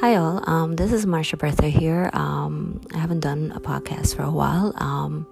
Hi, 0.00 0.16
all. 0.16 0.42
Um, 0.50 0.74
this 0.74 0.92
is 0.92 1.06
Marsha 1.06 1.38
Bertha 1.38 1.68
here. 1.68 2.10
Um, 2.12 2.80
I 2.92 2.98
haven't 2.98 3.20
done 3.20 3.52
a 3.54 3.60
podcast 3.60 4.16
for 4.16 4.22
a 4.22 4.30
while. 4.30 4.74
Um, 4.76 5.24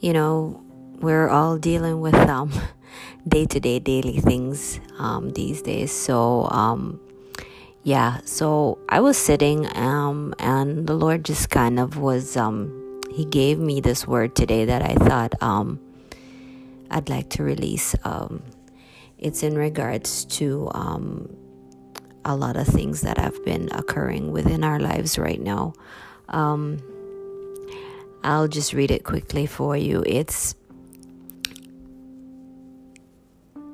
you 0.00 0.12
know, 0.12 0.62
we're 1.00 1.30
all 1.30 1.56
dealing 1.56 2.02
with 2.02 2.14
day 3.28 3.46
to 3.46 3.58
day, 3.58 3.78
daily 3.78 4.20
things 4.20 4.78
um, 4.98 5.30
these 5.30 5.62
days. 5.62 5.92
So, 5.92 6.46
um, 6.50 7.00
yeah, 7.82 8.20
so 8.26 8.78
I 8.90 9.00
was 9.00 9.16
sitting, 9.16 9.66
um, 9.74 10.34
and 10.38 10.86
the 10.86 10.94
Lord 10.94 11.24
just 11.24 11.48
kind 11.48 11.80
of 11.80 11.96
was, 11.96 12.36
He 13.10 13.24
gave 13.24 13.58
me 13.58 13.80
this 13.80 14.06
word 14.06 14.36
today 14.36 14.66
that 14.66 14.82
I 14.82 14.94
thought 14.94 15.34
I'd 16.90 17.08
like 17.08 17.30
to 17.30 17.42
release. 17.42 17.96
it's 19.16 19.42
in 19.42 19.56
regards 19.56 20.26
to 20.36 20.70
a 22.24 22.36
lot 22.36 22.56
of 22.56 22.66
things 22.66 23.00
that 23.02 23.18
have 23.18 23.44
been 23.44 23.68
occurring 23.72 24.32
within 24.32 24.64
our 24.64 24.78
lives 24.78 25.18
right 25.18 25.40
now. 25.40 25.72
Um, 26.28 26.78
I'll 28.22 28.48
just 28.48 28.72
read 28.72 28.90
it 28.90 29.04
quickly 29.04 29.46
for 29.46 29.76
you. 29.76 30.02
It's 30.06 30.54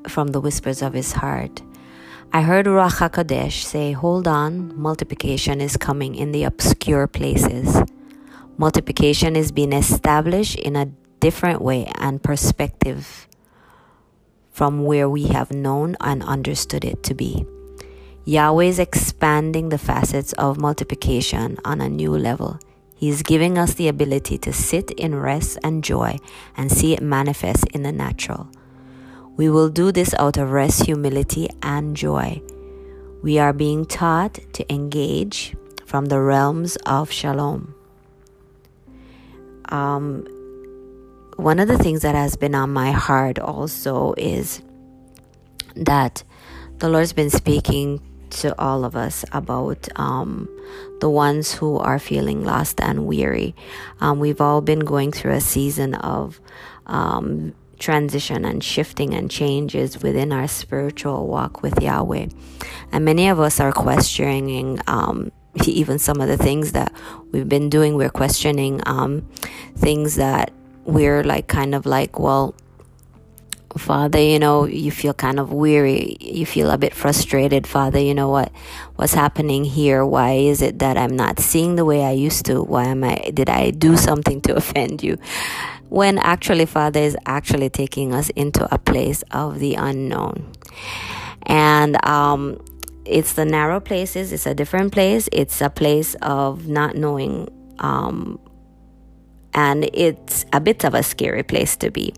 from 0.09 0.29
the 0.29 0.41
whispers 0.41 0.83
of 0.83 0.93
his 0.93 1.13
heart. 1.13 1.63
I 2.33 2.43
heard 2.43 2.67
Ruach 2.67 2.99
HaKodesh 2.99 3.63
say, 3.65 3.93
Hold 3.93 4.29
on, 4.29 4.79
multiplication 4.79 5.61
is 5.61 5.77
coming 5.77 6.15
in 6.15 6.33
the 6.33 6.45
obscure 6.45 7.07
places. 7.07 7.83
Multiplication 8.59 9.37
is 9.37 9.53
being 9.53 9.73
established 9.73 10.57
in 10.57 10.77
a 10.77 10.87
different 11.21 11.61
way 11.61 11.91
and 11.99 12.23
perspective 12.23 13.27
from 14.51 14.85
where 14.85 15.09
we 15.09 15.29
have 15.29 15.51
known 15.51 15.97
and 16.01 16.23
understood 16.23 16.85
it 16.85 17.03
to 17.03 17.15
be. 17.15 17.45
Yahweh 18.29 18.65
is 18.65 18.81
expanding 18.81 19.69
the 19.69 19.79
facets 19.79 20.33
of 20.33 20.59
multiplication 20.59 21.57
on 21.65 21.81
a 21.81 21.89
new 21.89 22.11
level. 22.11 22.59
He 22.97 23.09
is 23.09 23.23
giving 23.23 23.57
us 23.57 23.75
the 23.75 23.87
ability 23.87 24.37
to 24.39 24.53
sit 24.53 24.91
in 24.91 25.15
rest 25.15 25.61
and 25.63 25.85
joy 25.85 26.19
and 26.57 26.73
see 26.73 26.93
it 26.93 27.01
manifest 27.01 27.69
in 27.69 27.85
the 27.85 27.93
natural. 27.93 28.49
We 29.37 29.49
will 29.49 29.69
do 29.69 29.93
this 29.93 30.13
out 30.15 30.39
of 30.39 30.51
rest, 30.51 30.87
humility, 30.87 31.49
and 31.63 31.97
joy. 31.97 32.43
We 33.23 33.39
are 33.39 33.53
being 33.53 33.85
taught 33.87 34.41
to 34.55 34.75
engage 34.75 35.55
from 35.85 36.07
the 36.07 36.21
realms 36.21 36.75
of 36.85 37.13
shalom. 37.13 37.77
Um, 39.69 40.27
one 41.37 41.61
of 41.61 41.69
the 41.69 41.79
things 41.79 42.03
that 42.03 42.17
has 42.17 42.35
been 42.35 42.57
on 42.57 42.73
my 42.73 42.91
heart 42.91 43.39
also 43.39 44.15
is 44.17 44.63
that 45.77 46.25
the 46.79 46.89
Lord's 46.89 47.13
been 47.13 47.31
speaking 47.31 48.01
to 48.31 48.59
all 48.61 48.85
of 48.85 48.97
us 48.97 49.25
about 49.33 49.89
um, 49.97 50.49
the 51.01 51.11
ones 51.11 51.53
who 51.53 51.79
are 51.79 51.99
feeling 51.99 52.45
lost 52.45 52.81
and 52.81 53.07
weary. 53.07 53.55
Um, 54.01 54.19
we've 54.19 54.41
all 54.41 54.61
been 54.61 54.81
going 54.81 55.13
through 55.13 55.33
a 55.33 55.41
season 55.41 55.95
of 55.95 56.41
um, 56.87 57.55
transition 57.79 58.45
and 58.45 58.63
shifting 58.63 59.15
and 59.15 59.31
changes 59.31 60.03
within 60.03 60.33
our 60.33 60.49
spiritual 60.49 61.27
walk 61.27 61.63
with 61.63 61.81
Yahweh. 61.81 62.29
And 62.93 63.05
many 63.05 63.29
of 63.29 63.41
us 63.41 63.61
are 63.61 63.73
questioning 63.73 64.81
um, 64.87 65.33
even 65.67 65.99
some 65.99 66.21
of 66.21 66.29
the 66.29 66.37
things 66.37 66.73
that 66.73 66.93
we've 67.33 67.49
been 67.49 67.71
doing. 67.71 67.97
We're 67.97 68.11
questioning 68.11 68.81
um, 68.87 69.29
things 69.77 70.17
that 70.17 70.53
we're 70.85 71.25
like, 71.25 71.49
kind 71.49 71.75
of 71.75 71.87
like, 71.87 72.19
well, 72.19 72.55
Father, 73.77 74.21
you 74.21 74.39
know, 74.39 74.65
you 74.65 74.91
feel 74.91 75.15
kind 75.15 75.39
of 75.39 75.53
weary. 75.53 76.17
You 76.21 76.47
feel 76.47 76.71
a 76.71 76.79
bit 76.79 76.95
frustrated. 76.95 77.67
Father, 77.67 77.99
you 77.99 78.15
know 78.15 78.29
what, 78.29 78.53
what's 78.97 79.15
happening 79.15 79.65
here? 79.65 80.05
Why 80.05 80.33
is 80.33 80.63
it 80.63 80.79
that 80.81 80.97
I'm 80.97 81.17
not 81.17 81.39
seeing 81.39 81.77
the 81.77 81.85
way 81.85 82.05
I 82.05 82.13
used 82.13 82.47
to? 82.47 82.63
Why 82.63 82.85
am 82.85 83.05
I, 83.05 83.31
did 83.33 83.49
I 83.49 83.71
do 83.71 83.97
something 83.97 84.41
to 84.43 84.57
offend 84.61 85.03
you? 85.03 85.19
When 85.89 86.19
actually, 86.19 86.67
Father 86.67 87.01
is 87.01 87.17
actually 87.27 87.71
taking 87.71 88.13
us 88.13 88.31
into 88.31 88.73
a 88.75 88.79
place 88.79 89.23
of 89.31 89.61
the 89.61 89.75
unknown. 89.75 90.53
And, 91.43 92.05
um, 92.05 92.61
it's 93.05 93.35
the 93.35 93.45
narrow 93.45 93.79
places. 93.79 94.33
It's 94.33 94.47
a 94.47 94.55
different 94.55 94.93
place. 94.93 95.29
It's 95.31 95.61
a 95.61 95.71
place 95.71 96.17
of 96.23 96.67
not 96.67 96.97
knowing, 96.97 97.49
um, 97.79 98.41
and 99.57 99.89
it's 99.93 100.45
a 100.53 100.61
bit 100.61 100.85
of 100.85 100.95
a 100.95 101.03
scary 101.03 101.43
place 101.43 101.77
to 101.79 101.91
be. 101.91 102.15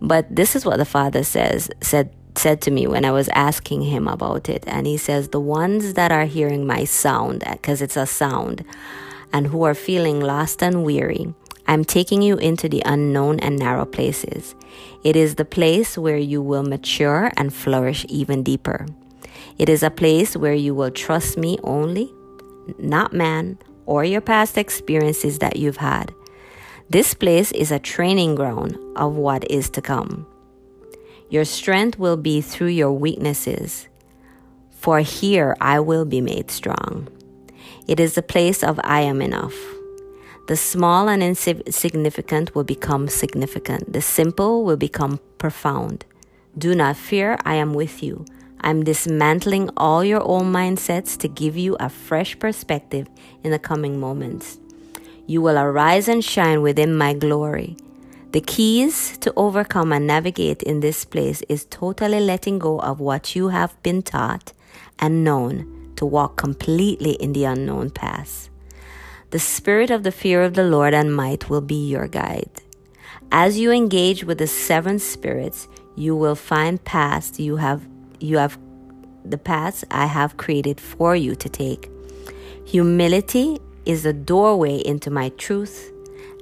But 0.00 0.26
this 0.30 0.54
is 0.54 0.64
what 0.64 0.76
the 0.76 0.84
father 0.84 1.24
says 1.24 1.70
said 1.80 2.14
said 2.36 2.60
to 2.60 2.70
me 2.70 2.86
when 2.86 3.06
I 3.06 3.12
was 3.12 3.30
asking 3.30 3.82
him 3.82 4.06
about 4.06 4.50
it, 4.50 4.62
and 4.66 4.86
he 4.86 4.98
says 4.98 5.28
the 5.28 5.40
ones 5.40 5.94
that 5.94 6.12
are 6.12 6.26
hearing 6.26 6.66
my 6.66 6.84
sound 6.84 7.42
because 7.50 7.80
it's 7.80 7.96
a 7.96 8.06
sound, 8.06 8.62
and 9.32 9.46
who 9.46 9.62
are 9.64 9.74
feeling 9.74 10.20
lost 10.20 10.62
and 10.62 10.84
weary. 10.84 11.34
I'm 11.66 11.84
taking 11.84 12.22
you 12.22 12.36
into 12.36 12.68
the 12.68 12.82
unknown 12.84 13.40
and 13.40 13.58
narrow 13.58 13.86
places. 13.86 14.54
It 15.02 15.16
is 15.16 15.34
the 15.34 15.44
place 15.44 15.98
where 15.98 16.18
you 16.18 16.40
will 16.42 16.62
mature 16.62 17.32
and 17.36 17.52
flourish 17.52 18.04
even 18.08 18.42
deeper. 18.42 18.86
It 19.58 19.68
is 19.68 19.82
a 19.82 19.90
place 19.90 20.36
where 20.36 20.54
you 20.54 20.74
will 20.74 20.90
trust 20.90 21.38
me 21.38 21.58
only, 21.64 22.12
not 22.78 23.12
man 23.14 23.58
or 23.86 24.04
your 24.04 24.20
past 24.20 24.58
experiences 24.58 25.38
that 25.38 25.56
you've 25.56 25.78
had. 25.78 26.12
This 26.88 27.14
place 27.14 27.50
is 27.50 27.72
a 27.72 27.80
training 27.80 28.36
ground 28.36 28.78
of 28.94 29.16
what 29.16 29.50
is 29.50 29.68
to 29.70 29.82
come. 29.82 30.24
Your 31.28 31.44
strength 31.44 31.98
will 31.98 32.16
be 32.16 32.40
through 32.40 32.68
your 32.68 32.92
weaknesses, 32.92 33.88
for 34.70 35.00
here 35.00 35.56
I 35.60 35.80
will 35.80 36.04
be 36.04 36.20
made 36.20 36.48
strong. 36.48 37.08
It 37.88 37.98
is 37.98 38.14
the 38.14 38.22
place 38.22 38.62
of 38.62 38.78
I 38.84 39.00
am 39.00 39.20
enough. 39.20 39.56
The 40.46 40.56
small 40.56 41.08
and 41.08 41.24
insignificant 41.24 42.54
will 42.54 42.62
become 42.62 43.08
significant. 43.08 43.92
The 43.92 44.00
simple 44.00 44.62
will 44.62 44.76
become 44.76 45.18
profound. 45.38 46.04
Do 46.56 46.72
not 46.72 46.96
fear, 46.96 47.36
I 47.44 47.56
am 47.56 47.74
with 47.74 48.00
you. 48.00 48.24
I'm 48.60 48.84
dismantling 48.84 49.70
all 49.76 50.04
your 50.04 50.20
old 50.20 50.44
mindsets 50.44 51.18
to 51.18 51.26
give 51.28 51.56
you 51.56 51.76
a 51.80 51.88
fresh 51.88 52.38
perspective 52.38 53.08
in 53.42 53.50
the 53.50 53.58
coming 53.58 53.98
moments. 53.98 54.60
You 55.26 55.42
will 55.42 55.58
arise 55.58 56.08
and 56.08 56.24
shine 56.24 56.62
within 56.62 56.94
my 56.96 57.14
glory. 57.14 57.76
The 58.32 58.40
keys 58.40 59.16
to 59.18 59.32
overcome 59.36 59.92
and 59.92 60.06
navigate 60.06 60.62
in 60.62 60.80
this 60.80 61.04
place 61.04 61.42
is 61.48 61.64
totally 61.64 62.20
letting 62.20 62.58
go 62.58 62.78
of 62.80 63.00
what 63.00 63.34
you 63.34 63.48
have 63.48 63.80
been 63.82 64.02
taught 64.02 64.52
and 64.98 65.24
known 65.24 65.92
to 65.96 66.06
walk 66.06 66.36
completely 66.36 67.12
in 67.12 67.32
the 67.32 67.44
unknown 67.44 67.90
path. 67.90 68.48
The 69.30 69.38
spirit 69.38 69.90
of 69.90 70.02
the 70.02 70.12
fear 70.12 70.42
of 70.42 70.54
the 70.54 70.62
Lord 70.62 70.94
and 70.94 71.14
might 71.14 71.50
will 71.50 71.60
be 71.60 71.88
your 71.88 72.06
guide. 72.06 72.62
As 73.32 73.58
you 73.58 73.72
engage 73.72 74.22
with 74.22 74.38
the 74.38 74.46
seven 74.46 74.98
spirits, 74.98 75.66
you 75.96 76.14
will 76.14 76.36
find 76.36 76.82
paths 76.84 77.40
you 77.40 77.56
have 77.56 77.86
you 78.20 78.38
have 78.38 78.58
the 79.24 79.38
paths 79.38 79.84
I 79.90 80.06
have 80.06 80.36
created 80.36 80.80
for 80.80 81.16
you 81.16 81.34
to 81.34 81.48
take. 81.48 81.90
Humility 82.64 83.58
is 83.86 84.02
the 84.02 84.12
doorway 84.12 84.76
into 84.76 85.10
my 85.10 85.30
truth, 85.30 85.92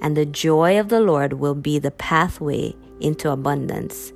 and 0.02 0.16
the 0.16 0.26
joy 0.26 0.80
of 0.80 0.88
the 0.88 1.00
Lord 1.00 1.34
will 1.34 1.54
be 1.54 1.78
the 1.78 1.90
pathway 1.92 2.74
into 3.00 3.30
abundance. 3.30 4.12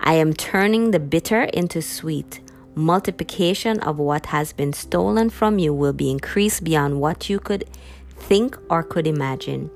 I 0.00 0.14
am 0.14 0.32
turning 0.32 0.90
the 0.90 1.00
bitter 1.00 1.42
into 1.42 1.82
sweet. 1.82 2.40
Multiplication 2.74 3.80
of 3.80 3.98
what 3.98 4.26
has 4.26 4.52
been 4.52 4.72
stolen 4.72 5.28
from 5.28 5.58
you 5.58 5.74
will 5.74 5.92
be 5.92 6.10
increased 6.10 6.64
beyond 6.64 7.00
what 7.00 7.28
you 7.28 7.38
could 7.38 7.68
think 8.16 8.56
or 8.70 8.82
could 8.82 9.06
imagine. 9.06 9.70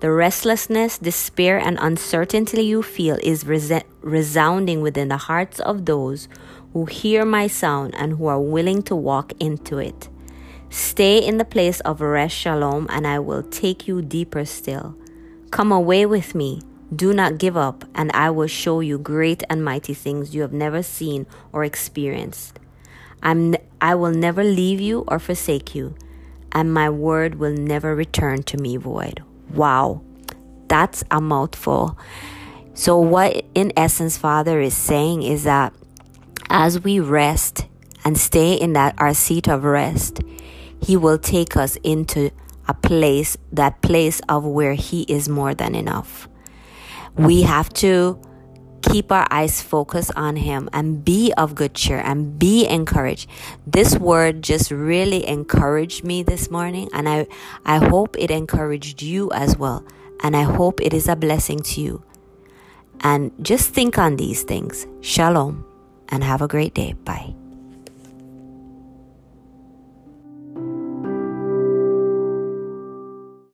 The 0.00 0.10
restlessness, 0.10 0.98
despair, 0.98 1.58
and 1.58 1.78
uncertainty 1.80 2.62
you 2.62 2.82
feel 2.82 3.16
is 3.22 3.46
resounding 3.46 4.82
within 4.82 5.08
the 5.08 5.16
hearts 5.16 5.58
of 5.60 5.86
those 5.86 6.28
who 6.72 6.84
hear 6.84 7.24
my 7.24 7.46
sound 7.46 7.94
and 7.94 8.18
who 8.18 8.26
are 8.26 8.40
willing 8.40 8.82
to 8.82 8.96
walk 8.96 9.32
into 9.40 9.78
it. 9.78 10.10
Stay 10.70 11.18
in 11.18 11.38
the 11.38 11.44
place 11.44 11.80
of 11.80 12.00
rest, 12.00 12.34
shalom, 12.34 12.86
and 12.90 13.06
I 13.06 13.18
will 13.18 13.42
take 13.42 13.86
you 13.86 14.02
deeper 14.02 14.44
still. 14.44 14.96
Come 15.50 15.70
away 15.72 16.06
with 16.06 16.34
me. 16.34 16.60
Do 16.94 17.12
not 17.12 17.38
give 17.38 17.56
up, 17.56 17.84
and 17.94 18.10
I 18.12 18.30
will 18.30 18.46
show 18.46 18.80
you 18.80 18.98
great 18.98 19.42
and 19.48 19.64
mighty 19.64 19.94
things 19.94 20.34
you 20.34 20.42
have 20.42 20.52
never 20.52 20.82
seen 20.82 21.26
or 21.52 21.64
experienced. 21.64 22.58
I'm, 23.22 23.56
I 23.80 23.94
will 23.94 24.12
never 24.12 24.44
leave 24.44 24.80
you 24.80 25.04
or 25.08 25.18
forsake 25.18 25.74
you, 25.74 25.96
and 26.52 26.72
my 26.72 26.90
word 26.90 27.36
will 27.36 27.52
never 27.52 27.94
return 27.94 28.42
to 28.44 28.56
me 28.56 28.76
void. 28.76 29.22
Wow, 29.52 30.02
that's 30.68 31.02
a 31.10 31.20
mouthful. 31.20 31.98
So, 32.74 32.98
what 32.98 33.44
in 33.54 33.72
essence, 33.76 34.16
Father 34.16 34.60
is 34.60 34.76
saying 34.76 35.22
is 35.22 35.44
that 35.44 35.72
as 36.50 36.82
we 36.82 37.00
rest 37.00 37.66
and 38.04 38.18
stay 38.18 38.54
in 38.54 38.74
that 38.74 38.94
our 38.98 39.14
seat 39.14 39.48
of 39.48 39.64
rest, 39.64 40.20
he 40.80 40.96
will 40.96 41.18
take 41.18 41.56
us 41.56 41.76
into 41.82 42.30
a 42.68 42.74
place, 42.74 43.36
that 43.52 43.80
place 43.82 44.20
of 44.28 44.44
where 44.44 44.74
He 44.74 45.02
is 45.02 45.28
more 45.28 45.54
than 45.54 45.74
enough. 45.74 46.28
We 47.16 47.42
have 47.42 47.72
to 47.74 48.20
keep 48.82 49.10
our 49.10 49.26
eyes 49.30 49.62
focused 49.62 50.12
on 50.16 50.36
Him 50.36 50.68
and 50.72 51.04
be 51.04 51.32
of 51.36 51.54
good 51.54 51.74
cheer 51.74 51.98
and 51.98 52.38
be 52.38 52.66
encouraged. 52.66 53.28
This 53.66 53.96
word 53.96 54.42
just 54.42 54.70
really 54.70 55.26
encouraged 55.26 56.04
me 56.04 56.22
this 56.22 56.50
morning, 56.50 56.88
and 56.92 57.08
I, 57.08 57.26
I 57.64 57.78
hope 57.78 58.16
it 58.18 58.30
encouraged 58.30 59.02
you 59.02 59.30
as 59.32 59.56
well. 59.56 59.84
And 60.22 60.36
I 60.36 60.42
hope 60.42 60.80
it 60.80 60.94
is 60.94 61.08
a 61.08 61.16
blessing 61.16 61.60
to 61.60 61.80
you. 61.80 62.02
And 63.00 63.32
just 63.42 63.70
think 63.70 63.98
on 63.98 64.16
these 64.16 64.42
things. 64.44 64.86
Shalom 65.02 65.66
and 66.08 66.24
have 66.24 66.40
a 66.40 66.48
great 66.48 66.72
day. 66.72 66.94
Bye. 67.04 67.34